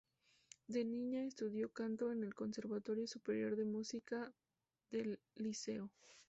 [0.65, 4.33] De niña estudió canto en el Conservatorio Superior de Música
[4.89, 5.91] del Liceo.